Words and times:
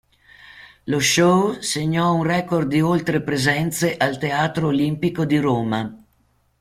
Lo 0.85 0.97
show 0.97 1.59
segnò 1.61 2.15
un 2.15 2.23
record 2.23 2.67
di 2.67 2.81
oltre 2.81 3.21
presenze 3.21 3.97
al 3.97 4.17
Teatro 4.17 4.69
Olimpico 4.69 5.25
di 5.25 5.37
Roma. 5.37 5.95